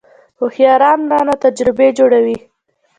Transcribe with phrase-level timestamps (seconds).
[0.39, 2.37] هوښیاران رانه تجربې جوړوي.